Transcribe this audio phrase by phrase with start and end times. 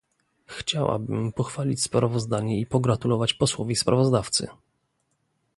[0.47, 4.47] Chciałabym pochwalić sprawozdanie i pogratulować posłowi sprawozdawcy